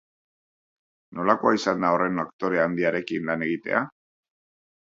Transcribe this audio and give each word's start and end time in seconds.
Nolakoa 1.19 1.51
izan 1.59 1.85
da 1.87 1.91
horren 1.97 2.23
aktore 2.25 2.63
handiarekin 2.65 3.31
lan 3.33 3.45
egitea? 3.49 3.87